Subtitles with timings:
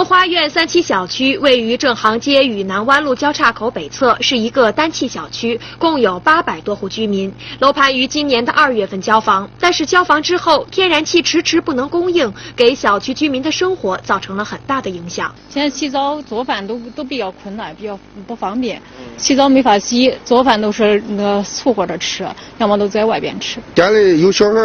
[0.00, 7.30] 如花苑三期小区位于正航街与南湾路交叉口北侧，是一个单气小区，共有八百多户居民。
[7.58, 15.30] 楼盘于今年的二月份交房，但是交房之后，天然气迟迟不能供应，给小区居民的生活造成了很大的影响。
[15.50, 18.80] 现在洗澡做饭都都比较困难，比较不方便。
[19.18, 22.26] 洗澡没法洗，做饭都是那个凑合着吃，
[22.56, 23.60] 要么都在外边吃。
[23.74, 24.60] 家里有小孩、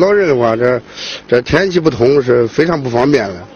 [0.00, 0.80] 老人的话，这
[1.28, 3.46] 这天然气不通是非常不方便的。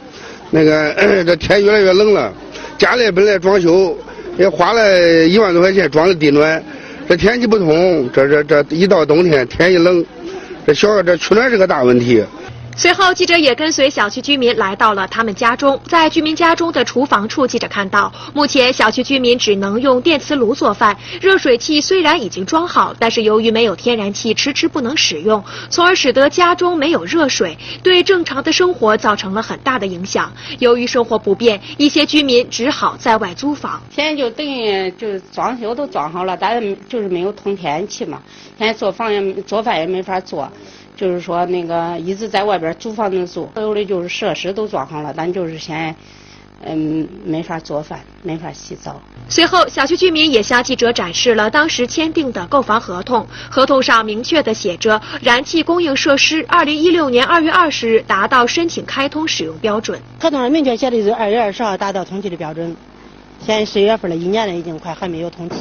[0.55, 0.95] 那个
[1.25, 2.31] 这天越来越冷了，
[2.77, 3.97] 家里本来装修
[4.39, 6.63] 也花了一万多块钱装的地暖，
[7.09, 10.05] 这天气不通，这这这一到冬天天一冷，
[10.67, 12.23] 这小孩这取暖是个大问题。
[12.75, 15.79] 随后，记者也跟随小区居民来到了他们家中。
[15.87, 30.33] 在居民家中的厨房处，记者看到，目前小区居民只能用电磁炉做饭，热水器虽然已经装好，但是由于没有天然气，迟迟不能使用，从而使得家中没有热水，对正常的生活造成了很大的影响。
[30.59, 33.81] 由于生活不便，一些居民只好在外租房。
[33.95, 38.21] 现在就等于就是装修都装好了，但是就是没有通天然气嘛。
[38.59, 40.51] 现在做房也做饭也没法做。
[40.97, 45.95] 就是说，那个一直在外边租房子住，所有的就是设施都装好了，但就是现在，
[46.65, 49.01] 嗯，没法做饭，没法洗澡。
[49.29, 59.99] 随后，小区居民也向记者展示了当时签订的购房合同，合同上明确的写着，燃气供应设施二零一六年二月二十日达到申请开通使用标准。
[60.21, 62.77] 合同上明确写的是二月二十号达到通气的标准，
[63.41, 65.57] 现在十月份了，一年了，已经快还没有通气。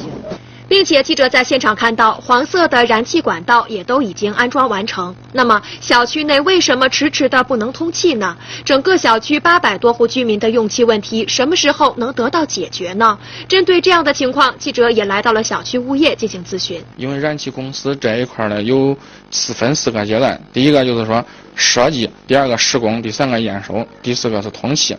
[0.72, 5.14] 并且记者在现场看到，黄色的燃气管道也都已经安装完成。
[5.34, 8.34] 那么，小区内为什么迟迟的不能通气呢？
[8.64, 13.18] 整个小区八百多户居民的用气问题什么时候能得到解决呢？
[13.46, 16.82] 针对这样的情况，记者也来到了小区物业进行咨询。
[16.96, 18.96] 因为燃气公司这一块呢，有
[19.30, 21.22] 四分四个阶段，第一个就是说
[21.54, 24.96] 设计，第二个施工，第三个验收，第四个是通气。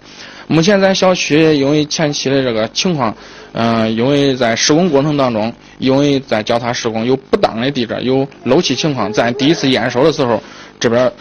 [0.47, 3.15] 目前咱小区因为前期的这个情况，
[3.53, 10.41] 嗯，因为在施工过程当中，因为在交叉施工有不当的地址，有漏气情况，在第一次验收的时候，
[10.79, 11.11] 这边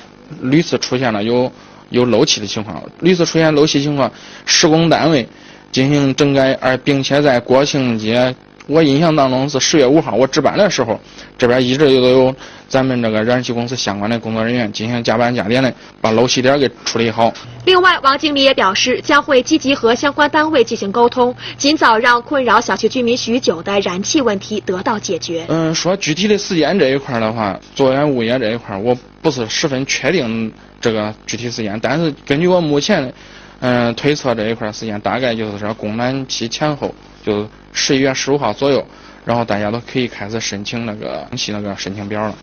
[0.43, 1.51] 屡次出现了有
[1.91, 4.12] 有漏气的情况，屡次出现漏气情况，
[4.45, 5.27] 施工单位
[5.71, 8.35] 进行整改，而并且在国庆节。
[8.72, 10.99] 我印象当中是十月五号，我值班的时候，
[11.37, 12.34] 这边一直都有
[12.66, 17.31] 咱们这个燃气公司相关的工作人员进行加班加点的，把漏气点给处理好。
[17.66, 25.44] 另外，王经理也表示，将会积极和相关单位进行沟通，尽早让困扰小区居民许久的燃气问题得到解决。
[25.49, 30.50] 嗯，说具体的时间这一块的话，作为物业这一块，我不是十分确定
[30.81, 33.12] 这个具体时间，但是根据我目前
[33.61, 36.94] 嗯推测这一块时间，大概就是说供暖期前后。
[37.25, 37.47] 就
[37.84, 38.87] 十一月十五号左右，
[39.25, 42.37] 然后大家都可以开始申请那个气那个申请表了。